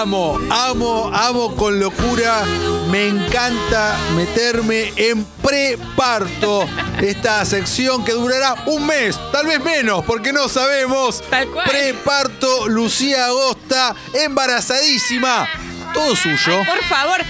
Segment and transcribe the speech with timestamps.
[0.00, 2.44] amo, amo, amo con locura.
[2.90, 6.66] Me encanta meterme en preparto.
[7.00, 11.22] Esta sección que durará un mes, tal vez menos, porque no sabemos.
[11.28, 11.68] Tal cual.
[11.68, 15.48] Preparto, Lucía Agosta, embarazadísima.
[15.92, 16.58] Todo suyo.
[16.58, 17.20] Ay, por favor.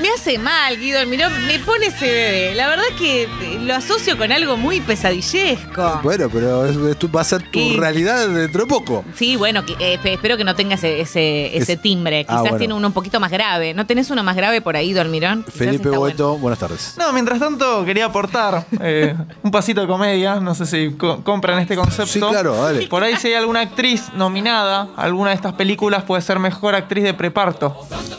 [0.00, 1.32] Me hace mal, Guido Almirón.
[1.46, 2.54] Me pone ese bebé.
[2.54, 3.28] La verdad que eh,
[3.60, 6.00] lo asocio con algo muy pesadillesco.
[6.02, 9.04] Bueno, pero es- esto va a ser tu Y- realidad dentro de poco.
[9.16, 12.20] Sí, bueno, que- eh, pe- espero que no tenga ese, ese, ese Es- timbre.
[12.28, 12.56] Ah, Quizás bueno.
[12.58, 13.74] tiene uno un poquito más grave.
[13.74, 15.42] ¿No tenés uno más grave por ahí, Almirón?
[15.42, 16.42] Quizás Felipe Boeto, bueno.
[16.42, 16.94] buenas tardes.
[16.96, 20.36] No, mientras tanto quería aportar eh, un pasito de comedia.
[20.36, 22.06] No sé si co- compran este concepto.
[22.06, 22.86] Sí, claro, dale.
[22.86, 26.74] Por ahí si hay alguna actriz nominada a alguna de estas películas puede ser mejor
[26.76, 27.76] actriz de preparto.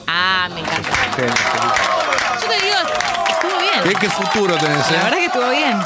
[0.07, 0.89] Ah, me encanta.
[1.27, 2.77] Yo te digo,
[3.29, 3.83] estuvo bien.
[3.83, 5.03] ¿Qué, qué futuro tenés, La eh?
[5.03, 5.79] verdad que estuvo bien.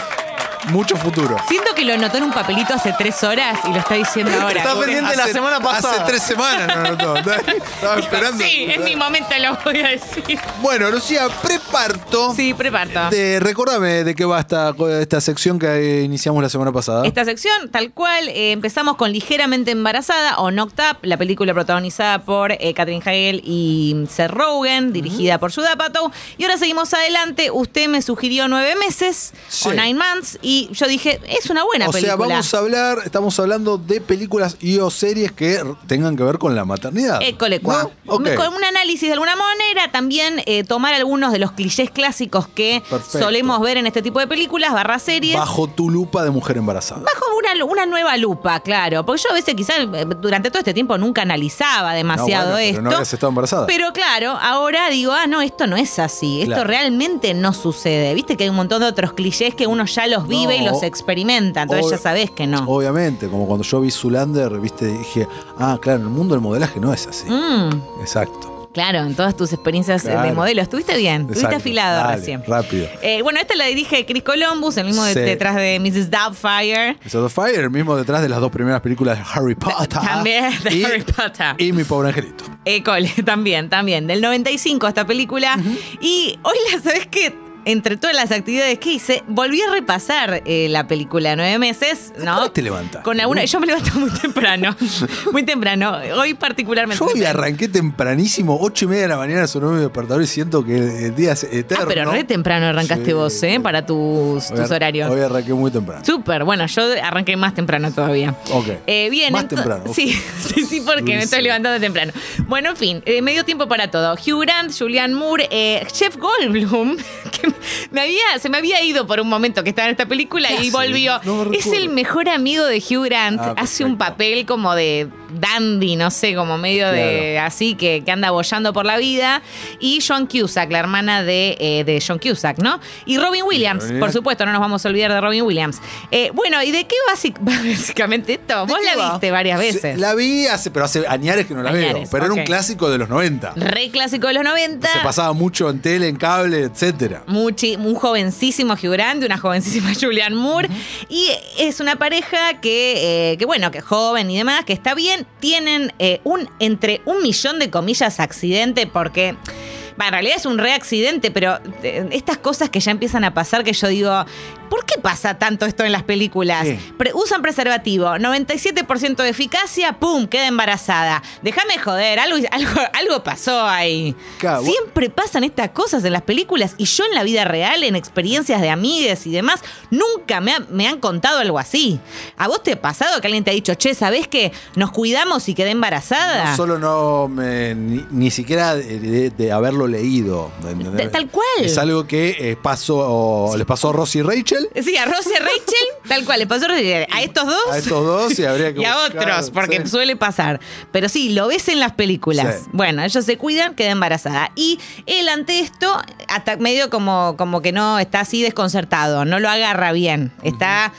[0.69, 1.35] Mucho futuro.
[1.47, 4.61] Siento que lo anotó en un papelito hace tres horas y lo está diciendo ahora.
[4.61, 5.95] Está pendiente la semana pasada.
[5.95, 7.15] Hace tres semanas no notó.
[7.75, 8.43] Estaba esperando.
[8.43, 10.39] Sí, en mi momento lo voy a decir.
[10.61, 12.33] Bueno, Lucía, preparto.
[12.35, 13.09] Sí, preparto.
[13.09, 17.05] De, recordame de qué va esta, esta sección que iniciamos la semana pasada.
[17.05, 22.19] Esta sección, tal cual, eh, empezamos con Ligeramente Embarazada o Knocked Up, la película protagonizada
[22.19, 26.11] por eh, Catherine Hagel y Seth Rogen, dirigida por Judah Apatow.
[26.37, 27.51] Y ahora seguimos adelante.
[27.51, 29.67] Usted me sugirió nueve meses Sí.
[29.69, 32.17] o nine months y yo dije, es una buena o película.
[32.17, 36.37] sea, vamos a hablar, estamos hablando de películas y o series que tengan que ver
[36.37, 37.21] con la maternidad.
[37.21, 37.59] École.
[37.63, 37.91] ¿No?
[38.05, 42.81] Con un análisis de alguna manera, también eh, tomar algunos de los clichés clásicos que
[42.89, 43.19] Perfecto.
[43.19, 45.37] solemos ver en este tipo de películas, barra series.
[45.37, 47.01] Bajo tu lupa de mujer embarazada.
[47.01, 49.05] Bajo una, una nueva lupa, claro.
[49.05, 52.59] Porque yo a veces quizás eh, durante todo este tiempo nunca analizaba demasiado No, bueno,
[52.65, 52.73] esto.
[52.77, 53.67] pero no habías estado embarazada.
[53.67, 56.41] Pero claro, ahora digo, ah, no, esto no es así.
[56.41, 56.67] Esto Claro.
[56.67, 58.13] realmente no sucede.
[58.13, 60.71] Viste que hay un montón de otros clichés que uno ya los vive y No.
[60.71, 61.61] los experimenta.
[61.63, 62.63] Entonces ya sabés que no.
[62.67, 65.27] Obviamente, como cuando yo vi Zulander, viste, dije,
[65.59, 67.29] ah, claro, en el mundo del modelaje no es así.
[67.29, 67.69] Mm,
[68.01, 68.49] Exacto.
[68.73, 70.59] claro, en todas tus experiencias eh, de modelo.
[70.61, 72.43] Estuviste bien, estuviste afilado Dale, recién.
[72.47, 72.87] Rápido.
[73.03, 75.13] Eh, bueno, esta la dirige Chris Columbus, el mismo Sí.
[75.13, 76.09] detrás de Mrs.
[76.09, 76.97] Doubtfire.
[77.05, 79.87] Eso de Fire, el mismo detrás de las dos primeras películas de Harry Potter.
[79.89, 81.55] También de Y- Harry Potter.
[81.59, 82.45] Y mi pobre angelito.
[82.65, 84.07] École, también, también.
[84.07, 85.55] Del 95 esta película.
[86.01, 87.42] Y hoy, la ¿sabes qué?
[87.65, 92.51] Entre todas las actividades que hice, volví a repasar eh, la película Nueve Meses, ¿no?
[92.51, 93.03] te levantaste?
[93.03, 94.75] Con alguna, yo me levanto muy temprano.
[95.31, 95.97] muy temprano.
[96.17, 97.03] Hoy particularmente.
[97.03, 100.65] Yo hoy arranqué tempranísimo, ocho y media de la mañana sonó mi despertador y siento
[100.65, 100.75] que
[101.07, 101.83] el, día es eterno.
[101.85, 103.13] Ah, pero re temprano arrancaste Sí.
[103.13, 103.59] vos, ¿eh?
[103.61, 105.09] Para tus, tus ar- horarios.
[105.09, 106.03] Hoy arranqué muy temprano.
[106.05, 108.35] Súper, bueno, yo arranqué más temprano todavía.
[108.51, 108.67] Ok.
[108.87, 109.83] Eh, bien, Más temprano.
[109.93, 112.11] Sí, sí, sí, porque me estoy levantando temprano.
[112.47, 114.13] Bueno, en fin, eh, me dio tiempo para todo.
[114.15, 116.97] Hugh Grant, Julianne Moore, eh, Jeff Goldblum,
[117.31, 117.52] que
[117.91, 120.65] me había, se me había ido por un momento que estaba en esta película ¿Qué
[120.65, 121.19] y volvió.
[121.23, 123.39] No es el mejor amigo de Hugh Grant.
[123.41, 125.09] Ah, Hace un papel como de
[125.39, 129.41] dandy, no sé, como medio de así, que, que anda bollando por la vida.
[129.79, 132.79] Y John Cusack, la hermana de, eh, de John Cusack, ¿no?
[133.05, 135.79] Y Robin Williams, por supuesto, no nos vamos a olvidar de Robin Williams.
[136.11, 138.65] Eh, bueno, ¿y de qué basic- básicamente esto?
[138.65, 139.11] Vos ¿De la va?
[139.11, 139.99] viste varias veces.
[139.99, 142.03] La vi hace, pero hace añares que no la veo.
[142.11, 143.53] Pero era un clásico de los 90.
[143.55, 144.87] Re clásico de los 90.
[144.87, 147.23] Se pasaba mucho en tele, en cable, etcétera.
[147.27, 150.69] Muchi- un jovencísimo Hugh Grant, una jovencísima Julianne Moore.
[151.09, 151.29] Y
[151.59, 155.22] es una pareja que, eh, que, bueno, que joven y demás, que está bien.
[155.39, 159.29] Tienen eh, un entre un millón de comillas accidente porque.
[159.29, 163.73] en realidad es un reaccidente, pero eh, estas cosas que ya empiezan a pasar que
[163.73, 164.25] yo digo,
[164.69, 166.67] ¿por qué pasa tanto esto en las películas?
[166.67, 166.79] Sí.
[166.97, 170.27] Pre- usan preservativo, 97% de eficacia, ¡pum!
[170.27, 171.21] queda embarazada.
[171.41, 174.15] Déjame joder, algo, algo, algo pasó ahí.
[174.41, 177.95] Vos- Siempre pasan estas cosas en las películas y yo en la vida real, en
[177.95, 181.99] experiencias de amigues y demás, nunca me, ha- me han contado algo así.
[182.37, 185.47] ¿A vos te ha pasado que alguien te ha dicho, che, ¿sabés que nos cuidamos
[185.49, 186.51] y quedé embarazada?
[186.51, 190.51] No solo no me, ni, ni siquiera de, de- de haberlo leído.
[190.95, 191.43] De- tal cual.
[191.59, 194.52] Es algo que eh, pasó, o les pasó a Rosy y Rachel.
[194.81, 197.71] Sí, a Rosy y a Rachel, tal cual, le pasó a estos dos.
[197.71, 199.87] A estos dos y habría que y a buscar, otros, porque sí.
[199.89, 200.59] suele pasar.
[200.91, 202.61] Pero sí, lo ves en las películas.
[202.63, 202.69] Sí.
[202.73, 204.51] Bueno, ellos se cuidan, queda embarazada.
[204.55, 205.95] Y él ante esto,
[206.27, 210.31] hasta medio como, como que no está así desconcertado, no lo agarra bien.
[210.43, 210.93] Está,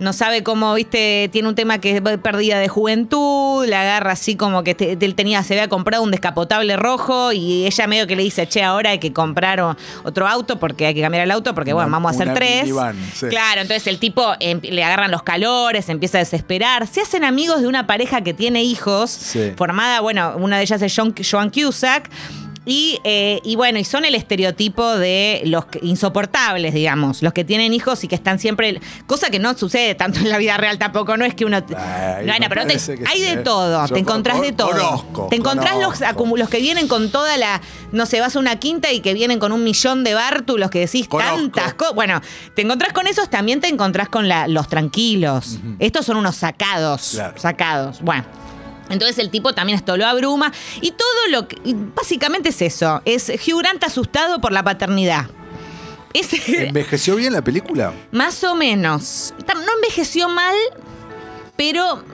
[0.00, 4.36] no sabe cómo, viste, tiene un tema que es pérdida de juventud, le agarra así
[4.36, 8.16] como que te- él tenía, se había comprado un descapotable rojo y ella medio que
[8.16, 11.30] le dice, che, ahora hay que comprar o- otro auto porque hay que cambiar el
[11.30, 12.62] auto porque, bueno, Una- vamos a hacer tres.
[12.62, 13.26] minivan, sí.
[13.28, 16.86] Claro, entonces el tipo le agarran los calores, empieza a desesperar.
[16.86, 19.52] Se hacen amigos de una pareja que tiene hijos, Sí.
[19.56, 22.10] formada, bueno, una de ellas es John, Joan Cusack.
[22.64, 27.72] Y, eh, y bueno, y son el estereotipo de los insoportables, digamos, los que tienen
[27.72, 28.80] hijos y que están siempre.
[29.08, 31.56] Cosa que no sucede tanto en la vida real tampoco, no es que uno.
[31.76, 32.78] Ay, no, no, pero te-
[33.08, 33.36] hay de ¿eh?
[33.38, 34.70] todo, Yo te encontrás con- de todo.
[34.70, 36.04] conozco, te encontrás los, conozco.
[36.24, 37.60] acumu- los que vienen con toda la.
[37.90, 40.78] No sé, vas a una quinta y que vienen con un millón de bártulos que
[40.80, 41.36] decís Conozco.
[41.36, 41.94] tantas cosas.
[41.96, 42.20] Bueno,
[42.54, 45.58] te encontrás con esos, también te encontrás con la- los tranquilos.
[45.80, 47.10] Estos son unos sacados.
[47.14, 47.34] Claro.
[47.40, 48.00] Sacados.
[48.02, 48.24] Bueno.
[48.92, 50.52] Entonces el tipo también esto lo abruma.
[50.80, 51.56] Y todo lo que.
[51.94, 53.02] Básicamente es eso.
[53.04, 55.26] Es Hugh Grant asustado por la paternidad.
[56.14, 57.92] Es, ¿Envejeció bien la película?
[58.10, 59.32] más o menos.
[59.48, 60.54] No envejeció mal,
[61.56, 62.04] pero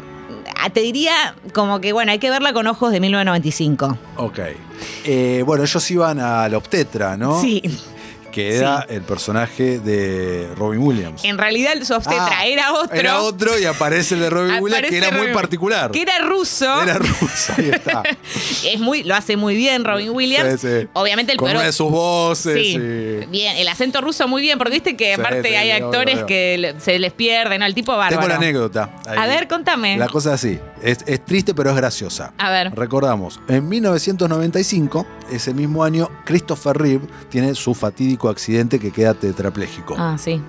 [0.57, 3.99] ah, te diría como que, bueno, hay que verla con ojos de 1995.
[4.17, 4.39] Ok.
[5.05, 7.41] Eh, bueno, ellos iban al obstetra, ¿no?
[7.41, 7.61] Sí.
[8.39, 11.25] Que era el personaje de Robin Williams.
[11.25, 12.97] En realidad el obstetra Ah, era otro.
[12.97, 15.91] Era otro y aparece el de Robin Williams, que era muy particular.
[15.91, 16.83] Que era ruso.
[16.83, 18.03] Era ruso, ahí está.
[18.65, 20.61] es muy, lo hace muy bien Robin Williams.
[20.61, 20.89] Sí, sí.
[20.93, 22.55] Obviamente el Con una de sus voces.
[22.55, 25.71] Sí, y- bien, el acento ruso muy bien, porque viste que Sí, aparte sí, hay
[25.73, 26.27] actores obvio.
[26.27, 27.67] que se les pierden, ¿no?
[27.67, 28.17] El tipo bárbaro.
[28.17, 28.91] Tengo la anécdota.
[29.07, 29.19] ahí.
[29.19, 29.97] A ver, contame.
[29.97, 30.59] La cosa es así.
[30.83, 32.33] Es, es triste, pero es graciosa.
[32.39, 32.75] A ver.
[32.75, 39.95] Recordamos, en 1995, ese mismo año, Christopher Reeve tiene su fatídico accidente que queda tetrapléjico.
[39.99, 40.41] Ah, sí.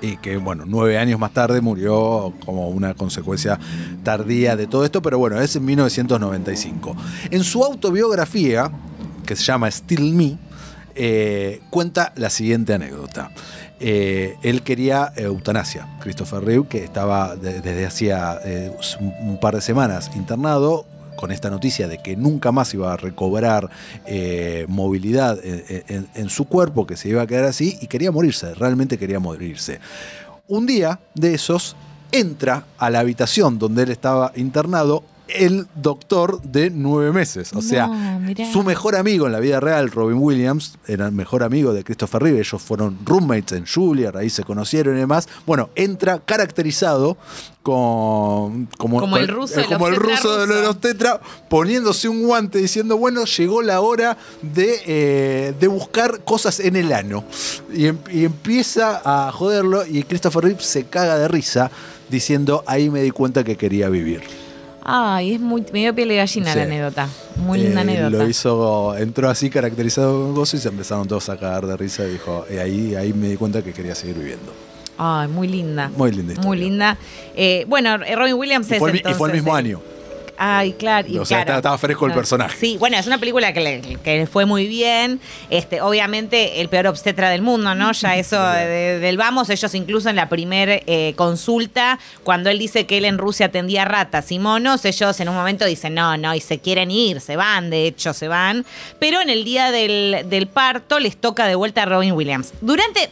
[0.00, 3.58] Y que, bueno, nueve años más tarde murió como una consecuencia
[4.02, 6.96] tardía de todo esto, pero bueno, es en 1995.
[7.30, 8.70] En su autobiografía,
[9.24, 10.38] que se llama Still Me,
[10.94, 13.30] eh, cuenta la siguiente anécdota.
[13.80, 18.70] Eh, él quería eutanasia, Christopher Reeve, que estaba de- desde hacía eh,
[19.00, 20.86] un, par de semanas internado
[21.16, 23.68] con esta noticia de que nunca más iba a recobrar
[24.06, 28.96] eh, movilidad en su cuerpo, que se iba a quedar así, y quería morirse, realmente
[28.98, 29.78] quería morirse.
[30.48, 31.76] Un día de esos
[32.12, 35.04] entra a la habitación donde él estaba internado
[35.34, 37.52] el doctor de nueve meses.
[37.54, 41.42] O sea, No, su mejor amigo en la vida real, Robin Williams, era el mejor
[41.42, 42.40] amigo de Christopher Reeve.
[42.40, 45.28] Ellos fueron roommates en Juilliard, ahí se conocieron y demás.
[45.46, 47.16] Bueno, entra caracterizado
[47.62, 52.58] con, como, Como el ruso eh, como el ruso de los tetra, poniéndose un guante
[52.58, 57.24] diciendo, bueno, llegó la hora de, eh, de buscar cosas en el ano.
[57.72, 61.70] Y, em- y empieza a joderlo y Christopher Reeve se caga de risa
[62.10, 64.22] diciendo, ahí me di cuenta que quería vivir.
[64.84, 65.64] Ay, es muy.
[65.72, 66.58] Me dio piel de gallina Sí.
[66.58, 67.08] la anécdota.
[67.36, 68.10] Muy linda Eh, anécdota.
[68.10, 72.04] Lo hizo, entró así caracterizado con gozo y se empezaron todos a cagar de risa
[72.04, 74.52] y dijo, "Eh, ahí, ahí me di cuenta que quería seguir viviendo.
[74.98, 75.90] Ay, muy linda.
[75.96, 76.48] Muy linda historia.
[76.48, 76.98] Muy linda.
[77.34, 79.58] Eh, bueno, Robin Williams Y es fue, el, mi- y entonces, fue el mismo eh,
[79.58, 79.80] año.
[80.44, 81.06] Ay, claro.
[81.08, 81.58] y O sea, claro.
[81.58, 82.56] estaba- fresco el personaje.
[82.58, 85.20] Sí, bueno, es una película que le, que le fue muy bien.
[85.50, 87.92] Este, obviamente, el peor obstetra del mundo, ¿no?
[87.92, 92.86] Ya eso de- del vamos, ellos incluso en la primer eh, consulta, cuando él dice
[92.86, 96.34] que él en Rusia atendía ratas y monos, ellos en un momento dicen, no, no,
[96.34, 98.64] y se quieren ir, se van, de hecho, se van.
[98.98, 102.52] Pero en el día del, del parto les toca de vuelta a Robin Williams.
[102.60, 103.10] Durante.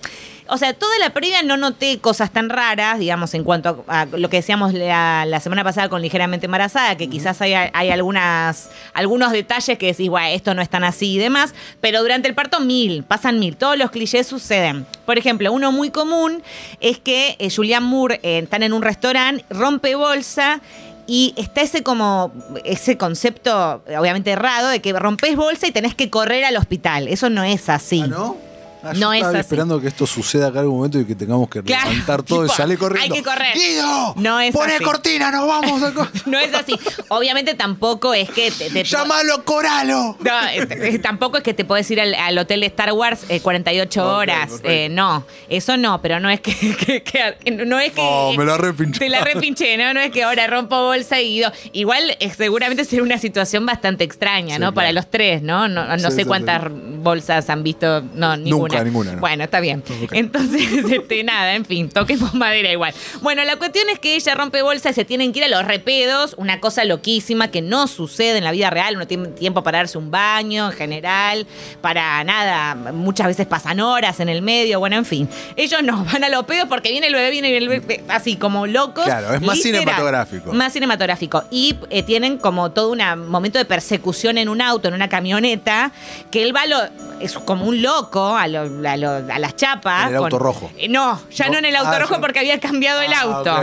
[0.51, 4.07] O sea, toda la previa no noté cosas tan raras, digamos, en cuanto a, a
[4.07, 8.71] lo que decíamos la, la semana pasada con Ligeramente Embarazada, que quizás hay, hay algunas,
[8.93, 12.35] algunos detalles que decís, bueno, esto no es tan así y demás, pero durante el
[12.35, 14.87] parto mil, pasan mil, todos los clichés suceden.
[15.07, 16.43] Por ejemplo, uno muy común
[16.81, 20.61] es que eh, Julianne Moore eh, están en un restaurante, rompe bolsa
[21.07, 22.33] y está ese como
[22.65, 27.09] ese concepto obviamente errado de que rompes bolsa y tenés que correr al hospital.
[27.09, 28.03] Eso no es así.
[28.05, 28.50] ¿Ah, no?
[28.83, 29.41] Ah, No yo es estaba así.
[29.41, 32.47] esperando que esto suceda acá en algún momento y que tengamos que Claro, levantar todo
[32.47, 33.15] y salir corriendo.
[33.15, 33.55] hay que correr.
[33.55, 34.15] ¡Guido!
[34.17, 34.85] No es ¡Pone así.
[34.85, 35.83] cortina, nos vamos!
[35.83, 36.79] a co- No es así.
[37.09, 40.17] Obviamente tampoco es que te, te- ¡Llámalo Coralo!
[40.21, 43.21] No, eh, eh, tampoco es que te puedes ir al, al hotel de Star Wars
[43.29, 44.47] eh, 48 Ok, horas.
[44.47, 44.69] perfecto.
[44.71, 48.45] Eh, no, eso no, pero no es que, que- que- no es que Oh, me
[48.45, 48.99] la repinché.
[49.01, 49.93] Te la repinché, ¿no?
[49.95, 51.53] No es que ahora rompo bolsa y Guido.
[51.73, 54.73] Igual eh, seguramente será una situación bastante extraña, Sí, ¿no?
[54.73, 54.75] claro.
[54.75, 55.69] Para los tres, ¿no?
[55.69, 58.03] No, no Sí, sé sí, cuántas bolsas han visto.
[58.15, 58.70] No, ninguna.
[58.85, 59.21] Ninguna, no.
[59.21, 59.83] Bueno, está bien.
[60.13, 62.95] Entonces, este, nada, en fin, toquemos madera igual.
[63.21, 65.65] Bueno, la cuestión es que ella rompe bolsa y se tienen que ir a los
[65.65, 68.97] repedos, una cosa loquísima que no sucede en la vida real.
[68.97, 71.47] Uno tiene tiempo para darse un baño en general,
[71.81, 72.75] para nada.
[72.93, 75.29] Muchas veces pasan horas en el medio, bueno, en fin.
[75.57, 78.67] Ellos no, van a los pedos porque viene el bebé, viene el bebé, así como
[78.67, 79.05] locos.
[79.05, 79.81] Claro, es más literal.
[79.81, 80.53] cinematográfico.
[80.53, 81.45] Más cinematográfico.
[81.51, 85.93] Y eh, tienen como todo un momento de persecución en un auto, en una camioneta,
[86.31, 86.77] que él va lo,
[87.21, 90.05] es como un loco a, lo- a lo- a las chapas.
[90.05, 90.71] En el auto rojo.
[90.79, 93.21] Eh, No, ya no, No, en el auto ah, rojo porque había cambiado el Ah,
[93.23, 93.55] auto.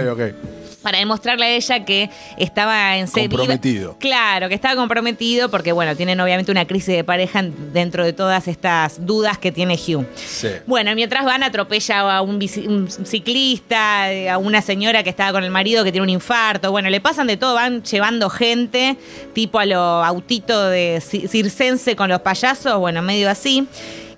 [0.83, 3.97] para demostrarle a ella que estaba en se- Comprometido.
[3.99, 8.13] Claro, que estaba comprometido porque, bueno, tienen obviamente una crisis de pareja en- dentro de
[8.13, 10.05] todas estas dudas que tiene Hugh.
[10.15, 10.47] Sí.
[10.65, 15.33] Bueno, mientras van, atropella a un, bici- un ciclista, eh, a una señora que estaba
[15.33, 16.71] con el marido que tiene un infarto.
[16.71, 18.95] Bueno, le pasan de todo, van llevando gente,
[19.33, 23.67] tipo a lo autito de ci- circense con los payasos, bueno, medio así.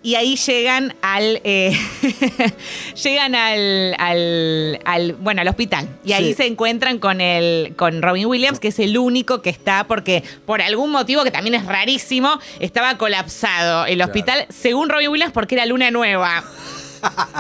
[0.02, 1.42] Y ahí llegan al.
[1.44, 1.78] eh,
[3.04, 5.88] llegan al, al, al- Bueno, al hospital.
[6.06, 6.34] Y ahí Sí.
[6.36, 7.74] se encuentran con el.
[7.76, 11.56] con Robin Williams, que es el único que está, porque por algún motivo que también
[11.56, 16.44] es rarísimo, estaba colapsado el hospital, según Robin Williams, porque era luna nueva.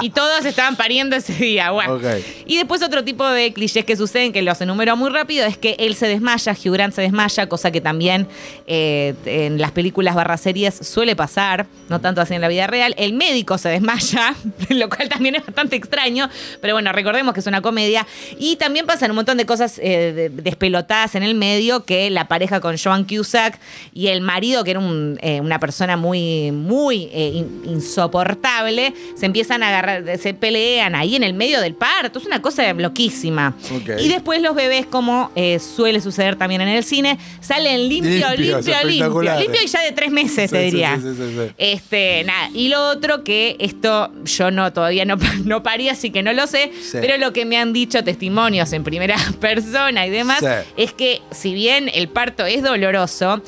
[0.01, 1.71] Y todos estaban pariendo ese día.
[1.71, 1.99] Bueno.
[2.45, 5.75] Y después otro tipo de clichés que suceden, que los enumero muy rápido, es que
[5.79, 8.27] él se desmaya, Hugh Grant se desmaya, cosa que también
[8.67, 12.95] eh, en las películas barra series suele pasar, no tanto así en la vida real.
[12.97, 14.35] El médico se desmaya,
[14.69, 16.29] lo cual también es bastante extraño,
[16.61, 18.05] pero bueno, recordemos que es una comedia.
[18.37, 22.27] Y también pasan un montón de cosas eh, de- despelotadas en el medio, que la
[22.27, 23.59] pareja con Joan Cusack
[23.93, 29.25] y el marido, que era un, eh, una persona muy, muy eh, in- insoportable, se
[29.49, 32.19] empiezan a agarrar, se pelean ahí en el medio del parto.
[32.19, 33.55] Es una cosa loquísima.
[33.99, 38.83] Y después los bebés, como eh, suele suceder también en el cine, salen limpio, limpio,
[38.83, 39.21] limpio.
[39.39, 40.97] Limpio y ya de tres meses, Sí, te diría.
[40.97, 41.53] sí, sí, sí, sí.
[41.57, 42.49] Este, nada.
[42.53, 46.45] Y lo otro que esto yo no todavía no, no parí, así que no lo
[46.47, 50.43] sé, pero lo que me han dicho testimonios en primera persona y demás
[50.77, 53.41] es que si bien el parto es doloroso,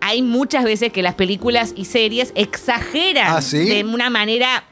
[0.00, 3.64] hay muchas veces que las películas y series exageran ¿Ah, sí?
[3.68, 4.64] de una manera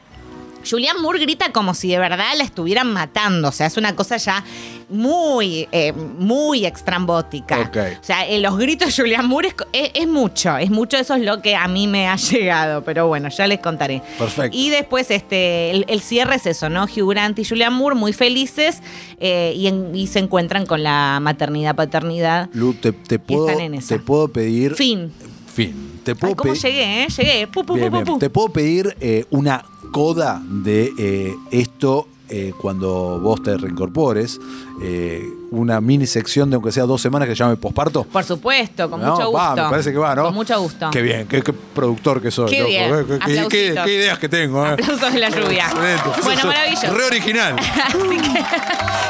[0.69, 3.49] Julian Moore grita como si de verdad la estuvieran matando.
[3.49, 4.43] O sea, es una cosa ya
[4.89, 7.59] muy, eh, muy extrambótica.
[7.59, 7.77] Ok.
[8.01, 10.57] O sea, eh, los gritos de Julian Moore es, co- es- es mucho.
[10.57, 12.83] Es mucho, eso es lo que a mí me ha llegado.
[12.83, 14.01] Pero bueno, ya les contaré.
[14.17, 14.55] Perfecto.
[14.57, 16.83] Y después, este, el, el cierre es eso, ¿no?
[16.85, 18.81] Hugh Grant y Julian Moore muy felices
[19.19, 22.49] eh, y, en- y se encuentran con la maternidad, paternidad.
[22.53, 24.75] Lu, te, te puedo, están en te puedo pedir.
[24.75, 25.11] Fin.
[25.53, 25.89] Fin.
[26.03, 27.07] Te puedo Ay, ¿cómo pedir- llegué, eh?
[27.15, 27.47] Llegué.
[27.47, 28.13] Pu, pu, Bien, pu, pu, bien.
[28.15, 28.19] pu.
[28.19, 34.39] Te puedo pedir eh, una coda de eh, esto eh, cuando vos te reincorpores.
[34.81, 38.05] eh, una mini sección de aunque sea dos semanas que se llame posparto.
[38.05, 39.11] Por supuesto, con ¿No?
[39.11, 39.37] mucho gusto.
[39.37, 40.23] Va, me parece que va, ¿no?
[40.23, 40.89] Con mucho gusto.
[40.91, 42.49] Qué bien, qué, qué productor que soy.
[42.49, 42.89] Qué bien.
[42.89, 43.85] qué- qué, Aplausitos.
[43.85, 44.65] qué ideas que tengo.
[44.65, 44.69] eh.
[44.71, 45.65] Aplausos de la lluvia.
[45.65, 46.21] Excelente.
[46.23, 46.93] Bueno, maravilloso.
[46.93, 47.55] Re original.
[47.85, 48.43] Así que,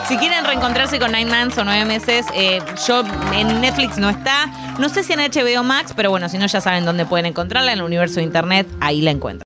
[0.08, 2.26] si quieren reencontrarse con Nine Months o nueve meses,
[2.88, 3.04] yo
[3.36, 4.52] en Netflix no está.
[4.80, 7.72] No sé si en HBO Max, pero bueno, si no ya saben dónde pueden encontrarla,
[7.72, 9.40] en el universo de internet, ahí la encuentran.